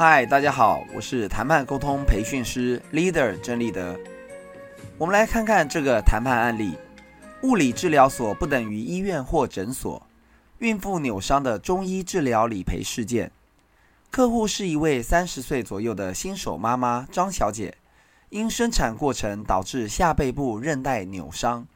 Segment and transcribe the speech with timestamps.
[0.00, 3.98] 嗨，大家好，我是谈判沟通培训师 Leader 郑立德。
[4.96, 6.78] 我们来看看这个谈判案例：
[7.42, 10.00] 物理治疗所不等于医院或诊所。
[10.58, 13.32] 孕妇扭伤的中医治疗理赔事件。
[14.08, 17.76] 客户是一位三十岁左右的新手妈妈张小姐，
[18.28, 21.66] 因生产过程导致下背部韧带扭伤，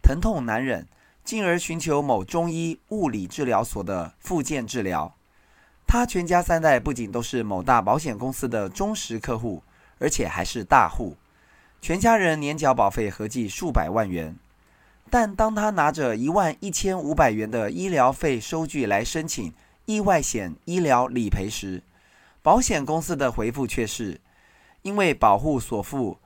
[0.00, 0.86] 疼痛难忍，
[1.22, 5.14] 进而寻求某中医物理治疗所的复健治疗。
[5.86, 9.62] 他全家三代不仅都是某大保险公司的忠实客户，
[9.98, 11.16] 而且还是大户，
[11.80, 14.36] 全家人年缴保费合计数百万元。
[15.08, 19.54] 但当他拿着一万一千五百元的医疗费收据来申请
[19.84, 21.84] 意外险医疗理赔时，
[22.42, 24.20] 保险公司的回复却是：
[24.82, 26.18] 因为保户所付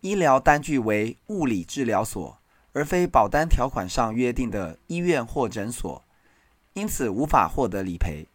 [0.00, 2.38] 医疗单据为物理治疗所，
[2.72, 6.02] 而非保单条款上约定的医院或诊所，
[6.72, 8.26] 因此无法获得理赔。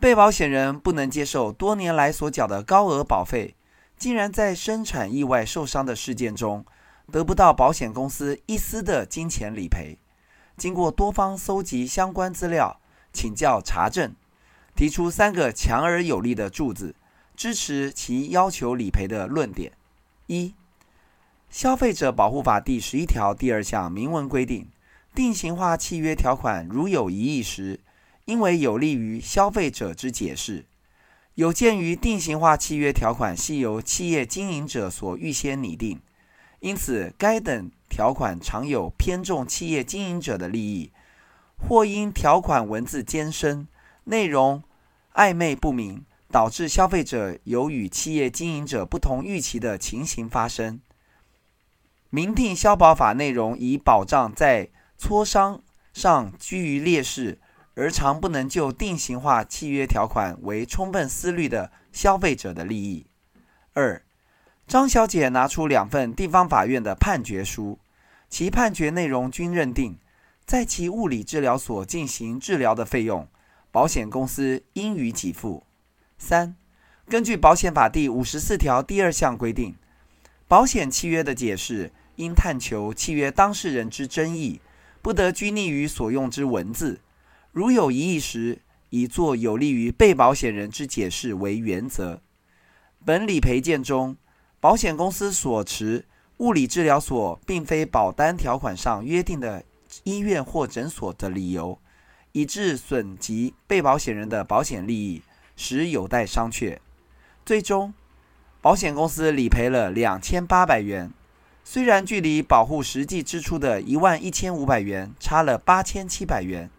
[0.00, 3.54] 被保险人不能接受多年来所缴的高额保费，
[3.96, 6.64] 竟然在生产意外受伤的事件中
[7.10, 9.98] 得不到保险公司一丝的金钱理赔。
[10.56, 12.80] 经过多方搜集相关资料。
[13.10, 14.14] 请教查证，
[14.76, 16.94] 提出三个强而有力的柱子，
[17.34, 19.72] 支持其要求理赔的论点。
[20.26, 20.54] 一、
[21.48, 24.68] 消费者保护法第十一条第二项明文规定，
[25.14, 27.80] 定型化契约条款如有异议时，
[28.28, 30.66] 因为有利于消费者之解释。
[31.34, 35.98] 有鉴于定型化契约条款系由企业经营者所预先拟定，
[36.60, 40.92] 因此该等条款常有偏重企业经营者的利益。
[41.56, 43.66] 或因条款文字艰深，
[44.04, 44.62] 内容
[45.14, 50.82] 暧昧不明，导致消费者有与企业经营者不同预期的情形发生。
[52.10, 54.68] 明定消保法内容以保障在
[55.00, 55.62] 磋商
[55.94, 57.40] 上居于劣势，
[57.78, 63.06] 而常不能就定型化契约条款为充分思虑的消费者的利益。
[63.72, 64.02] 二，
[64.66, 67.78] 张小姐拿出两份地方法院的判决书，
[68.28, 69.96] 其判决内容均认定。
[70.44, 73.28] 在其物理治疗所进行治疗的费用，
[73.70, 75.64] 保险公司应予给付。
[76.18, 76.56] 三、
[77.06, 79.76] 根据保险法第五十四条第二项规定，
[80.48, 84.60] 保险契约的解释应探求契约当事人之争议，
[85.00, 86.98] 不得拘泥于所用之文字。
[87.58, 88.60] 如有异议时，
[88.90, 92.22] 以作有利于被保险人之解释为原则。
[93.04, 94.16] 本理赔件中，
[94.60, 96.04] 保险公司所持
[96.36, 99.64] 物理治疗所并非保单条款上约定的。
[100.04, 101.80] 医院或诊所的理由，
[102.30, 105.22] 以致损及被保险人的保险利益，
[105.56, 106.78] 实有待商榷。
[107.44, 107.92] 最终，
[108.60, 111.10] 保险公司理赔了两千八百元，
[111.64, 116.70] 虽然距离保护实际支出的一万一千五百元差了八千七百元，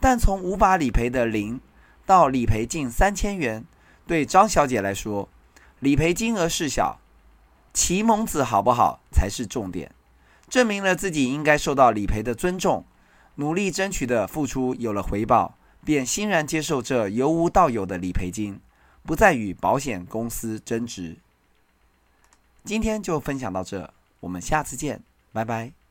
[0.00, 1.60] 但从无法理赔的零
[2.04, 3.64] 到理赔近三千元，
[4.06, 5.28] 对张小姐来说，
[5.80, 6.98] 理赔金额事小，
[7.72, 9.90] 其蒙子好不好才是重点。
[10.48, 12.84] 证明了自己应该受到理赔的尊重，
[13.36, 18.60] 努力争取的付出有了回报，便欣然接受这由无到有的理赔金，
[19.02, 21.16] 不再与保险公司争执。
[22.64, 25.02] 今天就分享到这，我们下次见，
[25.32, 25.85] 拜拜。